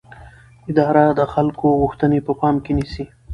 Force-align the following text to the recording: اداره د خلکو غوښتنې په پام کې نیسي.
اداره 0.71 1.03
د 1.19 1.21
خلکو 1.33 1.67
غوښتنې 1.81 2.19
په 2.27 2.31
پام 2.39 2.55
کې 2.63 2.71
نیسي. 2.77 3.05